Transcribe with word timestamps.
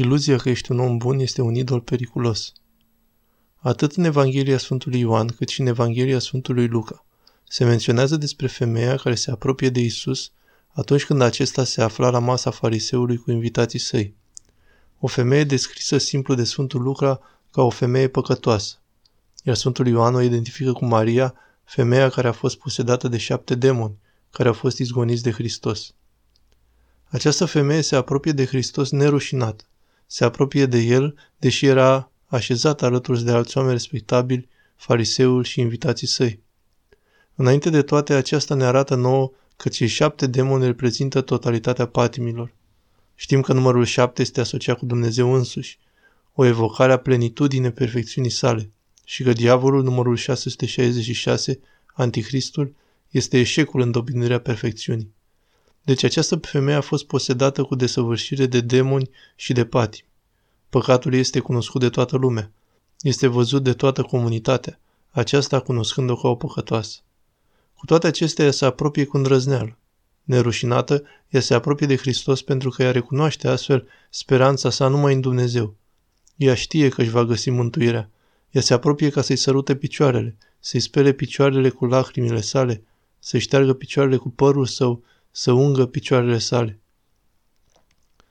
Iluzia 0.00 0.36
că 0.36 0.48
ești 0.48 0.72
un 0.72 0.78
om 0.78 0.96
bun 0.96 1.18
este 1.18 1.40
un 1.40 1.54
idol 1.54 1.80
periculos. 1.80 2.52
Atât 3.56 3.92
în 3.92 4.04
Evanghelia 4.04 4.58
Sfântului 4.58 5.00
Ioan, 5.00 5.26
cât 5.26 5.48
și 5.48 5.60
în 5.60 5.66
Evanghelia 5.66 6.18
Sfântului 6.18 6.66
Luca, 6.66 7.04
se 7.48 7.64
menționează 7.64 8.16
despre 8.16 8.46
femeia 8.46 8.96
care 8.96 9.14
se 9.14 9.30
apropie 9.30 9.68
de 9.68 9.80
Isus 9.80 10.30
atunci 10.72 11.04
când 11.04 11.20
acesta 11.20 11.64
se 11.64 11.82
afla 11.82 12.10
la 12.10 12.18
masa 12.18 12.50
fariseului 12.50 13.16
cu 13.16 13.30
invitații 13.30 13.78
săi. 13.78 14.14
O 14.98 15.06
femeie 15.06 15.44
descrisă 15.44 15.98
simplu 15.98 16.34
de 16.34 16.44
Sfântul 16.44 16.82
Luca 16.82 17.20
ca 17.50 17.62
o 17.62 17.70
femeie 17.70 18.08
păcătoasă, 18.08 18.76
iar 19.42 19.56
Sfântul 19.56 19.86
Ioan 19.86 20.14
o 20.14 20.20
identifică 20.20 20.72
cu 20.72 20.84
Maria, 20.84 21.34
femeia 21.64 22.08
care 22.08 22.28
a 22.28 22.32
fost 22.32 22.58
posedată 22.58 23.08
de 23.08 23.16
șapte 23.16 23.54
demoni, 23.54 23.98
care 24.30 24.48
au 24.48 24.54
fost 24.54 24.78
izgoniți 24.78 25.22
de 25.22 25.30
Hristos. 25.30 25.94
Această 27.04 27.44
femeie 27.44 27.80
se 27.80 27.96
apropie 27.96 28.32
de 28.32 28.46
Hristos 28.46 28.90
nerușinat, 28.90 29.68
se 30.10 30.24
apropie 30.24 30.66
de 30.66 30.78
el, 30.78 31.14
deși 31.38 31.66
era 31.66 32.10
așezat 32.26 32.82
alături 32.82 33.24
de 33.24 33.30
alți 33.30 33.56
oameni 33.56 33.74
respectabili, 33.74 34.48
fariseul 34.76 35.44
și 35.44 35.60
invitații 35.60 36.06
săi. 36.06 36.40
Înainte 37.34 37.70
de 37.70 37.82
toate, 37.82 38.14
aceasta 38.14 38.54
ne 38.54 38.64
arată 38.64 38.94
nouă 38.94 39.30
că 39.56 39.68
cei 39.68 39.86
șapte 39.86 40.26
demoni 40.26 40.64
reprezintă 40.64 41.20
totalitatea 41.20 41.86
patimilor. 41.86 42.54
Știm 43.14 43.40
că 43.40 43.52
numărul 43.52 43.84
șapte 43.84 44.22
este 44.22 44.40
asociat 44.40 44.78
cu 44.78 44.86
Dumnezeu 44.86 45.32
însuși, 45.32 45.78
o 46.34 46.44
evocare 46.44 46.92
a 46.92 46.96
plenitudinii 46.96 47.72
perfecțiunii 47.72 48.30
sale, 48.30 48.70
și 49.04 49.22
că 49.22 49.32
diavolul, 49.32 49.82
numărul 49.82 50.16
666, 50.16 51.60
anticristul, 51.94 52.74
este 53.10 53.38
eșecul 53.38 53.80
în 53.80 53.90
dobindirea 53.90 54.40
perfecțiunii. 54.40 55.14
Deci 55.88 56.04
această 56.04 56.36
femeie 56.36 56.76
a 56.76 56.80
fost 56.80 57.06
posedată 57.06 57.62
cu 57.62 57.74
desăvârșire 57.74 58.46
de 58.46 58.60
demoni 58.60 59.10
și 59.36 59.52
de 59.52 59.64
patimi. 59.64 60.08
Păcatul 60.68 61.14
este 61.14 61.40
cunoscut 61.40 61.80
de 61.80 61.88
toată 61.88 62.16
lumea. 62.16 62.50
Este 63.00 63.26
văzut 63.26 63.62
de 63.62 63.72
toată 63.72 64.02
comunitatea, 64.02 64.78
aceasta 65.10 65.60
cunoscând-o 65.60 66.16
ca 66.16 66.28
o 66.28 66.34
păcătoasă. 66.34 66.98
Cu 67.76 67.86
toate 67.86 68.06
acestea, 68.06 68.44
ea 68.44 68.50
se 68.50 68.64
apropie 68.64 69.04
cu 69.04 69.16
îndrăzneală. 69.16 69.76
Nerușinată, 70.24 71.02
ea 71.28 71.40
se 71.40 71.54
apropie 71.54 71.86
de 71.86 71.96
Hristos 71.96 72.42
pentru 72.42 72.70
că 72.70 72.82
ea 72.82 72.90
recunoaște 72.90 73.48
astfel 73.48 73.88
speranța 74.10 74.70
sa 74.70 74.88
numai 74.88 75.14
în 75.14 75.20
Dumnezeu. 75.20 75.74
Ea 76.36 76.54
știe 76.54 76.88
că 76.88 77.00
își 77.00 77.10
va 77.10 77.24
găsi 77.24 77.50
mântuirea. 77.50 78.10
Ea 78.50 78.60
se 78.60 78.74
apropie 78.74 79.10
ca 79.10 79.22
să-i 79.22 79.36
sărute 79.36 79.76
picioarele, 79.76 80.36
să-i 80.60 80.80
spele 80.80 81.12
picioarele 81.12 81.68
cu 81.68 81.86
lacrimile 81.86 82.40
sale, 82.40 82.82
să-și 83.18 83.44
șteargă 83.44 83.72
picioarele 83.72 84.16
cu 84.16 84.28
părul 84.28 84.66
său, 84.66 85.02
să 85.38 85.52
ungă 85.52 85.86
picioarele 85.86 86.38
sale. 86.38 86.78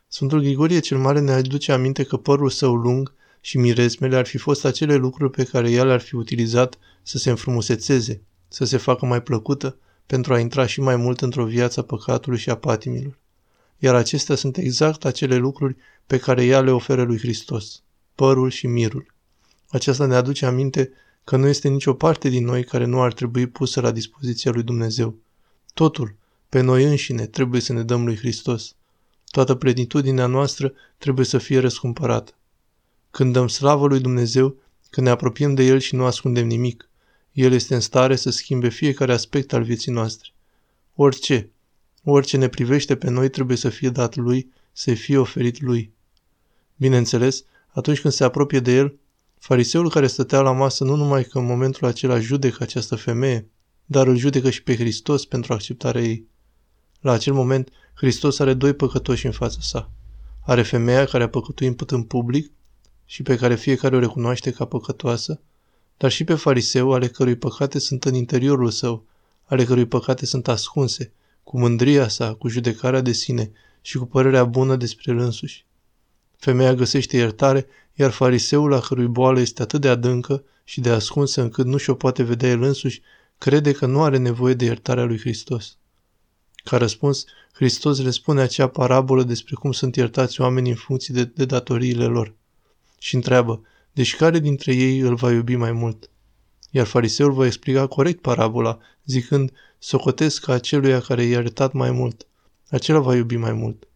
Sfântul 0.07 0.39
Grigorie 0.39 0.79
cel 0.79 0.97
Mare 0.97 1.19
ne 1.19 1.31
aduce 1.31 1.71
aminte 1.71 2.03
că 2.03 2.17
părul 2.17 2.49
său 2.49 2.75
lung 2.75 3.13
și 3.41 3.57
mirezmele 3.57 4.15
ar 4.15 4.25
fi 4.25 4.37
fost 4.37 4.65
acele 4.65 4.95
lucruri 4.95 5.31
pe 5.31 5.43
care 5.43 5.71
el 5.71 5.89
ar 5.89 5.99
fi 5.99 6.15
utilizat 6.15 6.77
să 7.03 7.17
se 7.17 7.29
înfrumusețeze, 7.29 8.21
să 8.47 8.65
se 8.65 8.77
facă 8.77 9.05
mai 9.05 9.21
plăcută, 9.21 9.77
pentru 10.05 10.33
a 10.33 10.39
intra 10.39 10.65
și 10.65 10.81
mai 10.81 10.95
mult 10.95 11.21
într-o 11.21 11.45
viață 11.45 11.79
a 11.79 11.83
păcatului 11.83 12.39
și 12.39 12.49
a 12.49 12.55
patimilor. 12.55 13.17
Iar 13.77 13.95
acestea 13.95 14.35
sunt 14.35 14.57
exact 14.57 15.05
acele 15.05 15.35
lucruri 15.35 15.75
pe 16.07 16.17
care 16.17 16.45
ea 16.45 16.61
le 16.61 16.71
oferă 16.71 17.03
lui 17.03 17.17
Hristos, 17.17 17.81
părul 18.15 18.49
și 18.49 18.67
mirul. 18.67 19.13
Aceasta 19.69 20.05
ne 20.05 20.15
aduce 20.15 20.45
aminte 20.45 20.91
că 21.23 21.37
nu 21.37 21.47
este 21.47 21.67
nicio 21.67 21.93
parte 21.93 22.29
din 22.29 22.45
noi 22.45 22.63
care 22.63 22.85
nu 22.85 23.01
ar 23.01 23.13
trebui 23.13 23.47
pusă 23.47 23.81
la 23.81 23.91
dispoziția 23.91 24.51
lui 24.51 24.63
Dumnezeu. 24.63 25.15
Totul, 25.73 26.15
pe 26.49 26.61
noi 26.61 26.83
înșine, 26.83 27.25
trebuie 27.25 27.61
să 27.61 27.73
ne 27.73 27.83
dăm 27.83 28.05
lui 28.05 28.17
Hristos. 28.17 28.75
Toată 29.25 29.55
plenitudinea 29.55 30.25
noastră 30.25 30.73
trebuie 30.97 31.25
să 31.25 31.37
fie 31.37 31.59
răscumpărată. 31.59 32.31
Când 33.11 33.33
dăm 33.33 33.47
slavă 33.47 33.87
lui 33.87 33.99
Dumnezeu, 33.99 34.55
când 34.89 35.05
ne 35.05 35.11
apropiem 35.11 35.53
de 35.53 35.63
El 35.63 35.79
și 35.79 35.95
nu 35.95 36.05
ascundem 36.05 36.47
nimic, 36.47 36.89
El 37.31 37.51
este 37.51 37.73
în 37.73 37.79
stare 37.79 38.15
să 38.15 38.29
schimbe 38.29 38.69
fiecare 38.69 39.13
aspect 39.13 39.53
al 39.53 39.63
vieții 39.63 39.91
noastre. 39.91 40.29
Orice, 40.95 41.49
orice 42.03 42.37
ne 42.37 42.47
privește 42.47 42.95
pe 42.95 43.09
noi 43.09 43.29
trebuie 43.29 43.57
să 43.57 43.69
fie 43.69 43.89
dat 43.89 44.15
Lui, 44.15 44.51
să 44.71 44.93
fie 44.93 45.17
oferit 45.17 45.61
Lui. 45.61 45.93
Bineînțeles, 46.75 47.43
atunci 47.67 47.99
când 48.01 48.13
se 48.13 48.23
apropie 48.23 48.59
de 48.59 48.71
El, 48.75 48.99
fariseul 49.39 49.89
care 49.89 50.07
stătea 50.07 50.41
la 50.41 50.51
masă 50.51 50.83
nu 50.83 50.95
numai 50.95 51.23
că 51.23 51.37
în 51.37 51.45
momentul 51.45 51.87
acela 51.87 52.19
judecă 52.19 52.63
această 52.63 52.95
femeie, 52.95 53.49
dar 53.85 54.07
îl 54.07 54.15
judecă 54.15 54.49
și 54.49 54.63
pe 54.63 54.75
Hristos 54.75 55.25
pentru 55.25 55.53
acceptarea 55.53 56.01
ei. 56.01 56.27
La 56.99 57.11
acel 57.11 57.33
moment, 57.33 57.69
Hristos 57.93 58.39
are 58.39 58.53
doi 58.53 58.73
păcătoși 58.73 59.25
în 59.25 59.31
fața 59.31 59.57
sa. 59.61 59.91
Are 60.45 60.63
femeia 60.63 61.05
care 61.05 61.23
a 61.23 61.29
păcătuit 61.29 61.91
în 61.91 62.03
public 62.03 62.51
și 63.05 63.23
pe 63.23 63.35
care 63.35 63.55
fiecare 63.55 63.95
o 63.95 63.99
recunoaște 63.99 64.51
ca 64.51 64.65
păcătoasă, 64.65 65.39
dar 65.97 66.11
și 66.11 66.23
pe 66.23 66.33
fariseu 66.35 66.91
ale 66.91 67.07
cărui 67.07 67.35
păcate 67.35 67.79
sunt 67.79 68.05
în 68.05 68.13
interiorul 68.13 68.69
său, 68.69 69.05
ale 69.45 69.63
cărui 69.63 69.85
păcate 69.85 70.25
sunt 70.25 70.47
ascunse, 70.47 71.11
cu 71.43 71.59
mândria 71.59 72.07
sa, 72.07 72.33
cu 72.33 72.47
judecarea 72.47 73.01
de 73.01 73.11
sine 73.11 73.51
și 73.81 73.97
cu 73.97 74.05
părerea 74.05 74.43
bună 74.43 74.75
despre 74.75 75.11
el 75.11 75.17
însuși. 75.17 75.65
Femeia 76.37 76.73
găsește 76.73 77.17
iertare, 77.17 77.67
iar 77.93 78.11
fariseul 78.11 78.73
a 78.73 78.79
cărui 78.79 79.07
boală 79.07 79.39
este 79.39 79.61
atât 79.61 79.81
de 79.81 79.87
adâncă 79.87 80.43
și 80.63 80.81
de 80.81 80.89
ascunsă 80.89 81.41
încât 81.41 81.65
nu 81.65 81.77
și-o 81.77 81.93
poate 81.93 82.23
vedea 82.23 82.49
el 82.49 82.61
însuși, 82.61 83.01
crede 83.37 83.71
că 83.71 83.85
nu 83.85 84.03
are 84.03 84.17
nevoie 84.17 84.53
de 84.53 84.65
iertarea 84.65 85.03
lui 85.03 85.19
Hristos. 85.19 85.77
Ca 86.69 86.77
răspuns, 86.77 87.25
Hristos 87.53 88.01
le 88.01 88.09
spune 88.09 88.41
acea 88.41 88.67
parabolă 88.67 89.23
despre 89.23 89.55
cum 89.55 89.71
sunt 89.71 89.95
iertați 89.95 90.41
oamenii 90.41 90.71
în 90.71 90.77
funcție 90.77 91.13
de, 91.13 91.23
de 91.23 91.45
datoriile 91.45 92.05
lor. 92.05 92.33
Și 92.99 93.15
întreabă, 93.15 93.61
deci 93.93 94.15
care 94.15 94.39
dintre 94.39 94.73
ei 94.73 94.99
îl 94.99 95.15
va 95.15 95.31
iubi 95.31 95.55
mai 95.55 95.71
mult? 95.71 96.09
Iar 96.71 96.85
fariseul 96.85 97.31
va 97.31 97.45
explica 97.45 97.87
corect 97.87 98.21
parabola, 98.21 98.79
zicând, 99.05 99.51
socotesc 99.79 100.43
că 100.43 100.51
aceluia 100.51 100.99
care 100.99 101.23
i-a 101.23 101.39
iertat 101.39 101.73
mai 101.73 101.91
mult, 101.91 102.27
acela 102.69 102.99
va 102.99 103.15
iubi 103.15 103.35
mai 103.35 103.53
mult. 103.53 103.87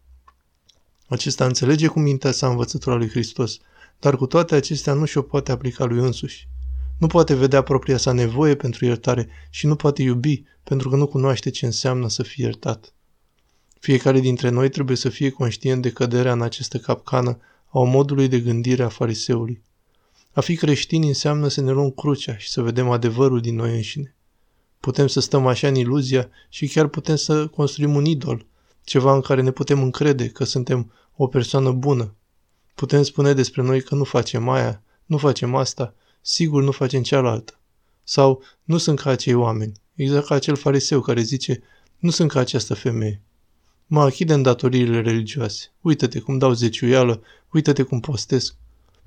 Acesta 1.08 1.44
înțelege 1.44 1.86
cu 1.86 2.00
mintea 2.00 2.32
sa 2.32 2.48
învățătura 2.48 2.94
lui 2.94 3.08
Hristos, 3.08 3.58
dar 3.98 4.16
cu 4.16 4.26
toate 4.26 4.54
acestea 4.54 4.92
nu 4.92 5.04
și-o 5.04 5.22
poate 5.22 5.52
aplica 5.52 5.84
lui 5.84 5.98
însuși. 5.98 6.48
Nu 6.98 7.06
poate 7.06 7.34
vedea 7.34 7.62
propria 7.62 7.96
sa 7.96 8.12
nevoie 8.12 8.54
pentru 8.54 8.84
iertare 8.84 9.28
și 9.50 9.66
nu 9.66 9.76
poate 9.76 10.02
iubi 10.02 10.42
pentru 10.64 10.88
că 10.88 10.96
nu 10.96 11.06
cunoaște 11.06 11.50
ce 11.50 11.66
înseamnă 11.66 12.08
să 12.08 12.22
fie 12.22 12.44
iertat. 12.44 12.94
Fiecare 13.80 14.20
dintre 14.20 14.48
noi 14.48 14.68
trebuie 14.68 14.96
să 14.96 15.08
fie 15.08 15.30
conștient 15.30 15.82
de 15.82 15.90
căderea 15.90 16.32
în 16.32 16.42
această 16.42 16.78
capcană 16.78 17.38
a 17.66 17.78
modului 17.78 18.28
de 18.28 18.40
gândire 18.40 18.82
a 18.82 18.88
fariseului. 18.88 19.62
A 20.32 20.40
fi 20.40 20.56
creștini 20.56 21.08
înseamnă 21.08 21.48
să 21.48 21.60
ne 21.60 21.70
luăm 21.70 21.90
crucea 21.90 22.36
și 22.36 22.50
să 22.50 22.62
vedem 22.62 22.90
adevărul 22.90 23.40
din 23.40 23.54
noi 23.54 23.74
înșine. 23.74 24.14
Putem 24.80 25.06
să 25.06 25.20
stăm 25.20 25.46
așa 25.46 25.68
în 25.68 25.74
iluzia 25.74 26.28
și 26.48 26.68
chiar 26.68 26.86
putem 26.86 27.16
să 27.16 27.46
construim 27.46 27.94
un 27.94 28.04
idol, 28.04 28.46
ceva 28.84 29.14
în 29.14 29.20
care 29.20 29.42
ne 29.42 29.50
putem 29.50 29.82
încrede 29.82 30.28
că 30.28 30.44
suntem 30.44 30.92
o 31.16 31.26
persoană 31.26 31.70
bună. 31.70 32.14
Putem 32.74 33.02
spune 33.02 33.32
despre 33.32 33.62
noi 33.62 33.82
că 33.82 33.94
nu 33.94 34.04
facem 34.04 34.48
aia, 34.48 34.82
nu 35.04 35.16
facem 35.16 35.54
asta, 35.54 35.94
sigur 36.20 36.62
nu 36.62 36.70
facem 36.70 37.02
cealaltă. 37.02 37.60
Sau 38.02 38.42
nu 38.62 38.78
sunt 38.78 39.00
ca 39.00 39.10
acei 39.10 39.34
oameni, 39.34 39.81
exact 39.94 40.26
ca 40.26 40.34
acel 40.34 40.56
fariseu 40.56 41.00
care 41.00 41.20
zice, 41.20 41.62
nu 41.98 42.10
sunt 42.10 42.30
ca 42.30 42.40
această 42.40 42.74
femeie. 42.74 43.20
Mă 43.86 44.00
achid 44.00 44.30
în 44.30 44.42
datoriile 44.42 45.00
religioase. 45.00 45.72
Uită-te 45.80 46.18
cum 46.18 46.38
dau 46.38 46.52
zeciuială, 46.52 47.22
uită-te 47.52 47.82
cum 47.82 48.00
postesc. 48.00 48.54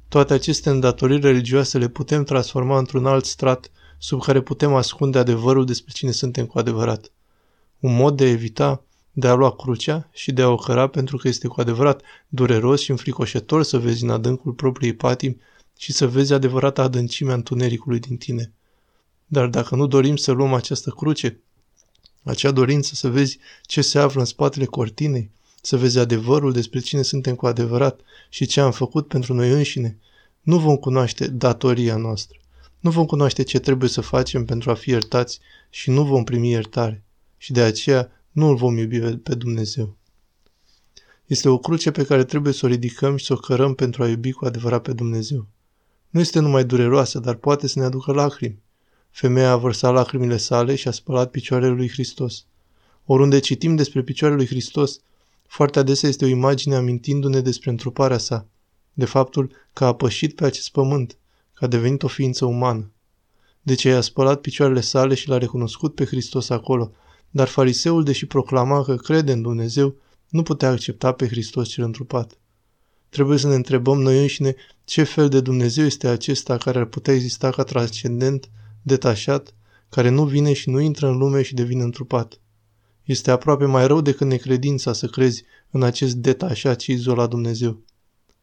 Toate 0.07 0.33
aceste 0.33 0.69
îndatoriri 0.69 1.21
religioase 1.21 1.77
le 1.77 1.87
putem 1.87 2.23
transforma 2.23 2.77
într-un 2.77 3.05
alt 3.05 3.25
strat 3.25 3.71
sub 3.97 4.21
care 4.21 4.41
putem 4.41 4.73
ascunde 4.73 5.17
adevărul 5.17 5.65
despre 5.65 5.91
cine 5.93 6.11
suntem 6.11 6.45
cu 6.45 6.59
adevărat. 6.59 7.11
Un 7.79 7.95
mod 7.95 8.17
de 8.17 8.23
a 8.23 8.29
evita, 8.29 8.83
de 9.11 9.27
a 9.27 9.33
lua 9.33 9.55
crucea 9.55 10.09
și 10.13 10.31
de 10.31 10.41
a 10.41 10.49
o 10.49 10.55
căra 10.55 10.87
pentru 10.87 11.17
că 11.17 11.27
este 11.27 11.47
cu 11.47 11.61
adevărat 11.61 12.01
dureros 12.27 12.81
și 12.81 12.91
înfricoșător 12.91 13.63
să 13.63 13.77
vezi 13.77 14.03
în 14.03 14.09
adâncul 14.09 14.51
propriei 14.51 14.93
patimi 14.93 15.37
și 15.77 15.91
să 15.91 16.07
vezi 16.07 16.33
adevărata 16.33 16.81
adâncimea 16.81 17.33
întunericului 17.33 17.99
din 17.99 18.17
tine. 18.17 18.51
Dar 19.25 19.47
dacă 19.47 19.75
nu 19.75 19.87
dorim 19.87 20.15
să 20.15 20.31
luăm 20.31 20.53
această 20.53 20.89
cruce, 20.89 21.39
acea 22.23 22.51
dorință 22.51 22.95
să 22.95 23.09
vezi 23.09 23.37
ce 23.61 23.81
se 23.81 23.99
află 23.99 24.19
în 24.19 24.25
spatele 24.25 24.65
cortinei, 24.65 25.31
să 25.61 25.77
vezi 25.77 25.97
adevărul 25.97 26.51
despre 26.51 26.79
cine 26.79 27.01
suntem 27.01 27.35
cu 27.35 27.45
adevărat 27.45 27.99
și 28.29 28.45
ce 28.45 28.61
am 28.61 28.71
făcut 28.71 29.07
pentru 29.07 29.33
noi 29.33 29.51
înșine, 29.51 29.97
nu 30.41 30.59
vom 30.59 30.75
cunoaște 30.75 31.27
datoria 31.27 31.95
noastră. 31.95 32.39
Nu 32.79 32.89
vom 32.89 33.05
cunoaște 33.05 33.43
ce 33.43 33.59
trebuie 33.59 33.89
să 33.89 34.01
facem 34.01 34.45
pentru 34.45 34.69
a 34.69 34.73
fi 34.73 34.89
iertați 34.89 35.39
și 35.69 35.89
nu 35.89 36.05
vom 36.05 36.23
primi 36.23 36.49
iertare. 36.49 37.03
Și 37.37 37.51
de 37.51 37.61
aceea 37.61 38.11
nu 38.31 38.47
îl 38.47 38.55
vom 38.55 38.77
iubi 38.77 38.99
pe 38.99 39.35
Dumnezeu. 39.35 39.97
Este 41.25 41.49
o 41.49 41.57
cruce 41.57 41.91
pe 41.91 42.05
care 42.05 42.23
trebuie 42.23 42.53
să 42.53 42.65
o 42.65 42.69
ridicăm 42.69 43.15
și 43.15 43.25
să 43.25 43.33
o 43.33 43.35
cărăm 43.35 43.73
pentru 43.73 44.03
a 44.03 44.07
iubi 44.07 44.31
cu 44.31 44.45
adevărat 44.45 44.81
pe 44.81 44.93
Dumnezeu. 44.93 45.47
Nu 46.09 46.19
este 46.19 46.39
numai 46.39 46.65
dureroasă, 46.65 47.19
dar 47.19 47.35
poate 47.35 47.67
să 47.67 47.79
ne 47.79 47.85
aducă 47.85 48.11
lacrimi. 48.11 48.59
Femeia 49.17 49.51
a 49.51 49.57
vărsat 49.57 49.93
lacrimile 49.93 50.37
sale 50.37 50.75
și 50.75 50.87
a 50.87 50.91
spălat 50.91 51.31
picioarele 51.31 51.71
lui 51.71 51.89
Hristos. 51.89 52.45
Oriunde 53.05 53.39
citim 53.39 53.75
despre 53.75 54.01
picioarele 54.03 54.39
lui 54.39 54.49
Hristos, 54.49 54.99
foarte 55.47 55.79
adesea 55.79 56.09
este 56.09 56.25
o 56.25 56.27
imagine 56.27 56.75
amintindu-ne 56.75 57.39
despre 57.39 57.69
întruparea 57.69 58.17
sa, 58.17 58.47
de 58.93 59.05
faptul 59.05 59.51
că 59.73 59.85
a 59.85 59.95
pășit 59.95 60.35
pe 60.35 60.45
acest 60.45 60.71
pământ, 60.71 61.17
că 61.53 61.65
a 61.65 61.67
devenit 61.67 62.03
o 62.03 62.07
ființă 62.07 62.45
umană. 62.45 62.91
De 63.61 63.75
ce 63.75 63.89
i-a 63.89 64.01
spălat 64.01 64.41
picioarele 64.41 64.81
sale 64.81 65.13
și 65.13 65.29
l-a 65.29 65.37
recunoscut 65.37 65.95
pe 65.95 66.05
Hristos 66.05 66.49
acolo, 66.49 66.91
dar 67.29 67.47
fariseul, 67.47 68.03
deși 68.03 68.25
proclama 68.25 68.83
că 68.83 68.95
crede 68.95 69.31
în 69.31 69.41
Dumnezeu, 69.41 69.95
nu 70.29 70.43
putea 70.43 70.69
accepta 70.69 71.11
pe 71.11 71.27
Hristos 71.27 71.69
cel 71.69 71.83
întrupat. 71.83 72.37
Trebuie 73.09 73.37
să 73.37 73.47
ne 73.47 73.55
întrebăm 73.55 74.01
noi 74.01 74.21
înșine 74.21 74.55
ce 74.83 75.03
fel 75.03 75.29
de 75.29 75.41
Dumnezeu 75.41 75.85
este 75.85 76.07
acesta 76.07 76.57
care 76.57 76.79
ar 76.79 76.85
putea 76.85 77.13
exista 77.13 77.49
ca 77.49 77.63
transcendent, 77.63 78.49
detașat, 78.85 79.53
care 79.89 80.09
nu 80.09 80.25
vine 80.25 80.53
și 80.53 80.69
nu 80.69 80.79
intră 80.79 81.07
în 81.07 81.17
lume 81.17 81.41
și 81.41 81.53
devine 81.53 81.83
întrupat. 81.83 82.39
Este 83.03 83.31
aproape 83.31 83.65
mai 83.65 83.87
rău 83.87 84.01
decât 84.01 84.27
necredința 84.27 84.93
să 84.93 85.07
crezi 85.07 85.43
în 85.69 85.83
acest 85.83 86.15
detașat 86.15 86.79
și 86.79 86.91
izolat 86.91 87.29
Dumnezeu. 87.29 87.81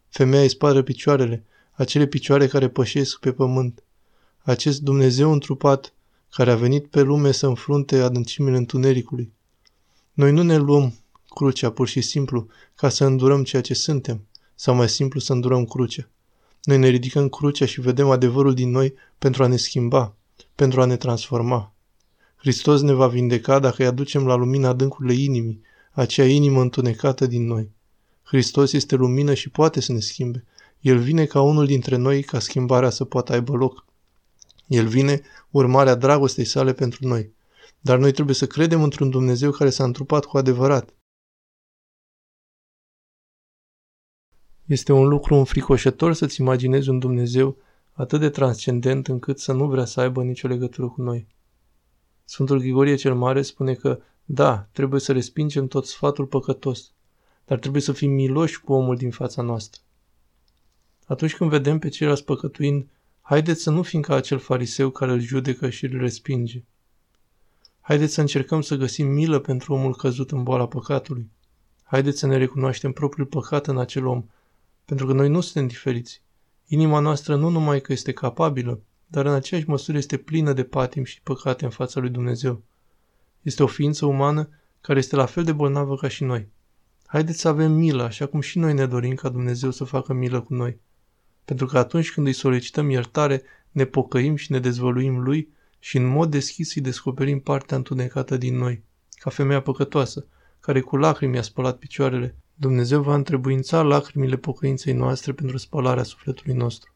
Femeia 0.09 0.43
îi 0.43 0.49
spară 0.49 0.83
picioarele, 0.83 1.45
acele 1.73 2.07
picioare 2.07 2.47
care 2.47 2.69
pășesc 2.69 3.19
pe 3.19 3.33
pământ. 3.33 3.83
Acest 4.39 4.81
Dumnezeu 4.81 5.33
întrupat, 5.33 5.95
care 6.31 6.51
a 6.51 6.57
venit 6.57 6.87
pe 6.87 7.01
lume 7.01 7.33
să 7.33 7.47
înfrunte 7.47 8.01
adâncimile 8.01 8.57
întunericului. 8.57 9.33
Noi 10.13 10.33
nu 10.33 10.43
ne 10.43 10.57
luăm 10.57 10.95
crucea 11.29 11.71
pur 11.71 11.89
și 11.89 12.01
simplu 12.01 12.47
ca 12.75 12.89
să 12.89 13.05
îndurăm 13.05 13.45
ceea 13.45 13.63
ce 13.63 13.75
suntem, 13.75 14.27
sau 14.55 14.75
mai 14.75 14.89
simplu 14.89 15.21
să 15.21 15.33
îndurăm 15.33 15.65
crucea. 15.65 16.09
Noi 16.63 16.79
ne 16.79 16.89
ridicăm 16.89 17.29
crucea 17.29 17.67
și 17.67 17.81
vedem 17.81 18.11
adevărul 18.11 18.55
din 18.55 18.71
noi 18.71 18.95
pentru 19.19 19.43
a 19.43 19.47
ne 19.47 19.57
schimba, 19.57 20.17
pentru 20.55 20.81
a 20.81 20.85
ne 20.85 20.97
transforma. 20.97 21.75
Hristos 22.37 22.81
ne 22.81 22.93
va 22.93 23.07
vindeca 23.07 23.59
dacă 23.59 23.77
îi 23.79 23.87
aducem 23.87 24.27
la 24.27 24.35
lumina 24.35 24.69
adâncurile 24.69 25.15
inimii, 25.15 25.63
acea 25.93 26.25
inimă 26.25 26.61
întunecată 26.61 27.27
din 27.27 27.47
noi. 27.47 27.73
Hristos 28.23 28.73
este 28.73 28.95
lumină 28.95 29.35
și 29.35 29.51
poate 29.51 29.81
să 29.81 29.93
ne 29.93 30.01
schimbe. 30.01 30.45
El 30.81 30.99
vine 30.99 31.25
ca 31.25 31.41
unul 31.41 31.67
dintre 31.67 31.97
noi 31.97 32.23
ca 32.23 32.39
schimbarea 32.39 32.91
să 32.91 33.05
poată 33.05 33.33
aibă 33.33 33.57
loc. 33.57 33.85
El 34.67 34.87
vine 34.87 35.23
urmarea 35.51 35.95
dragostei 35.95 36.45
sale 36.45 36.73
pentru 36.73 37.07
noi. 37.07 37.33
Dar 37.81 37.99
noi 37.99 38.13
trebuie 38.13 38.35
să 38.35 38.47
credem 38.47 38.83
într-un 38.83 39.11
Dumnezeu 39.11 39.51
care 39.51 39.71
s-a 39.71 39.85
întrupat 39.85 40.25
cu 40.25 40.37
adevărat. 40.37 40.95
Este 44.67 44.93
un 44.93 45.09
lucru 45.09 45.35
înfricoșător 45.35 46.13
să-ți 46.13 46.41
imaginezi 46.41 46.89
un 46.89 46.99
Dumnezeu 46.99 47.57
atât 48.03 48.21
de 48.21 48.31
transcendent 48.31 49.09
încât 49.09 49.39
să 49.39 49.53
nu 49.53 49.67
vrea 49.67 49.85
să 49.85 50.01
aibă 50.01 50.23
nicio 50.23 50.49
legătură 50.49 50.87
cu 50.89 51.03
noi. 51.03 51.27
Sfântul 52.25 52.59
Grigorie 52.59 52.95
cel 52.95 53.15
Mare 53.15 53.43
spune 53.43 53.75
că, 53.75 54.01
da, 54.25 54.69
trebuie 54.73 55.01
să 55.01 55.13
respingem 55.13 55.67
tot 55.67 55.87
sfatul 55.87 56.27
păcătos, 56.27 56.93
dar 57.45 57.59
trebuie 57.59 57.83
să 57.83 57.93
fim 57.93 58.11
miloși 58.11 58.61
cu 58.61 58.73
omul 58.73 58.97
din 58.97 59.11
fața 59.11 59.43
noastră. 59.43 59.81
Atunci 61.07 61.37
când 61.37 61.51
vedem 61.51 61.79
pe 61.79 61.89
ceilalți 61.89 62.25
păcătuind, 62.25 62.89
haideți 63.21 63.63
să 63.63 63.71
nu 63.71 63.83
fim 63.83 64.01
ca 64.01 64.15
acel 64.15 64.39
fariseu 64.39 64.91
care 64.91 65.13
îl 65.13 65.21
judecă 65.21 65.71
și 65.71 65.85
îl 65.85 65.99
respinge. 65.99 66.65
Haideți 67.81 68.13
să 68.13 68.21
încercăm 68.21 68.61
să 68.61 68.77
găsim 68.77 69.07
milă 69.07 69.39
pentru 69.39 69.75
omul 69.75 69.97
căzut 69.97 70.31
în 70.31 70.43
boala 70.43 70.69
păcatului. 70.69 71.31
Haideți 71.83 72.19
să 72.19 72.27
ne 72.27 72.37
recunoaștem 72.37 72.93
propriul 72.93 73.27
păcat 73.27 73.67
în 73.67 73.79
acel 73.79 74.07
om, 74.07 74.25
pentru 74.85 75.07
că 75.07 75.13
noi 75.13 75.29
nu 75.29 75.41
suntem 75.41 75.67
diferiți. 75.67 76.23
Inima 76.73 76.99
noastră 76.99 77.37
nu 77.37 77.49
numai 77.49 77.81
că 77.81 77.93
este 77.93 78.13
capabilă, 78.13 78.81
dar 79.07 79.27
în 79.27 79.33
aceeași 79.33 79.69
măsură 79.69 79.99
este 79.99 80.17
plină 80.17 80.53
de 80.53 80.65
patim 80.65 81.05
și 81.05 81.21
păcate 81.23 81.65
în 81.65 81.71
fața 81.71 82.01
lui 82.01 82.11
Dumnezeu. 82.11 82.63
Este 83.43 83.63
o 83.63 83.67
ființă 83.67 84.07
umană 84.07 84.49
care 84.81 84.99
este 84.99 85.17
la 85.17 85.27
fel 85.27 85.45
de 85.45 85.53
bolnavă 85.53 85.97
ca 85.97 86.09
și 86.09 86.25
noi. 86.25 86.49
Haideți 87.07 87.41
să 87.41 87.49
avem 87.49 87.73
milă, 87.73 88.03
așa 88.03 88.27
cum 88.27 88.41
și 88.41 88.59
noi 88.59 88.75
ne 88.75 88.87
dorim 88.87 89.15
ca 89.15 89.29
Dumnezeu 89.29 89.71
să 89.71 89.85
facă 89.85 90.13
milă 90.13 90.41
cu 90.41 90.55
noi. 90.55 90.81
Pentru 91.45 91.67
că 91.67 91.79
atunci 91.79 92.13
când 92.13 92.27
îi 92.27 92.33
solicităm 92.33 92.91
iertare, 92.91 93.43
ne 93.71 93.85
pocăim 93.85 94.37
și 94.37 94.53
ne 94.53 94.59
dezvăluim 94.59 95.19
lui 95.19 95.49
și 95.79 95.97
în 95.97 96.07
mod 96.07 96.31
deschis 96.31 96.75
îi 96.75 96.83
descoperim 96.83 97.41
partea 97.41 97.77
întunecată 97.77 98.37
din 98.37 98.57
noi, 98.57 98.83
ca 99.15 99.31
femeia 99.31 99.63
păcătoasă, 99.63 100.27
care 100.61 100.81
cu 100.81 100.97
lacrimi 100.97 101.39
a 101.39 101.43
spălat 101.43 101.79
picioarele. 101.79 102.37
Dumnezeu 102.55 103.03
va 103.03 103.15
întrebuința 103.15 103.83
lacrimile 103.83 104.37
pocăinței 104.37 104.93
noastre 104.93 105.33
pentru 105.33 105.57
spălarea 105.57 106.03
sufletului 106.03 106.55
nostru. 106.55 106.95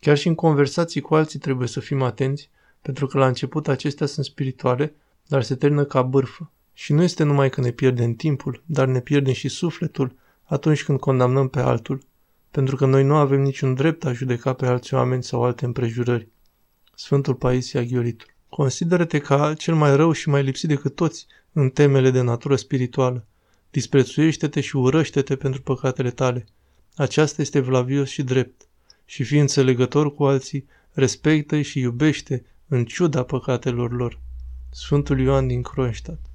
Chiar 0.00 0.16
și 0.16 0.28
în 0.28 0.34
conversații 0.34 1.00
cu 1.00 1.14
alții 1.14 1.38
trebuie 1.38 1.68
să 1.68 1.80
fim 1.80 2.02
atenți, 2.02 2.50
pentru 2.82 3.06
că 3.06 3.18
la 3.18 3.26
început 3.26 3.68
acestea 3.68 4.06
sunt 4.06 4.24
spirituale, 4.24 4.94
dar 5.26 5.42
se 5.42 5.54
termină 5.54 5.84
ca 5.84 6.02
bârfă. 6.02 6.50
Și 6.72 6.92
nu 6.92 7.02
este 7.02 7.22
numai 7.22 7.50
că 7.50 7.60
ne 7.60 7.70
pierdem 7.70 8.14
timpul, 8.14 8.62
dar 8.66 8.86
ne 8.86 9.00
pierdem 9.00 9.32
și 9.32 9.48
sufletul 9.48 10.16
atunci 10.42 10.84
când 10.84 10.98
condamnăm 10.98 11.48
pe 11.48 11.60
altul, 11.60 12.02
pentru 12.50 12.76
că 12.76 12.86
noi 12.86 13.04
nu 13.04 13.14
avem 13.14 13.40
niciun 13.40 13.74
drept 13.74 14.04
a 14.04 14.12
judeca 14.12 14.52
pe 14.52 14.66
alți 14.66 14.94
oameni 14.94 15.22
sau 15.22 15.42
alte 15.42 15.64
împrejurări. 15.64 16.28
Sfântul 16.94 17.34
Paisia 17.34 17.82
Ghioritul. 17.82 18.28
Consideră-te 18.48 19.18
ca 19.18 19.54
cel 19.54 19.74
mai 19.74 19.96
rău 19.96 20.12
și 20.12 20.28
mai 20.28 20.42
lipsit 20.42 20.68
decât 20.68 20.94
toți 20.94 21.26
în 21.52 21.70
temele 21.70 22.10
de 22.10 22.20
natură 22.20 22.56
spirituală. 22.56 23.26
Disprețuiește-te 23.70 24.60
și 24.60 24.76
urăște-te 24.76 25.36
pentru 25.36 25.62
păcatele 25.62 26.10
tale. 26.10 26.44
Aceasta 26.96 27.42
este 27.42 27.60
vlavios 27.60 28.08
și 28.08 28.22
drept. 28.22 28.68
Și 29.04 29.22
fii 29.22 29.38
înțelegător 29.38 30.14
cu 30.14 30.24
alții, 30.24 30.66
respectă-i 30.92 31.62
și 31.62 31.78
iubește 31.78 32.44
în 32.68 32.84
ciuda 32.84 33.22
păcatelor 33.22 33.92
lor. 33.92 34.20
Sfântul 34.70 35.20
Ioan 35.20 35.46
din 35.46 35.62
Kronstadt 35.62 36.29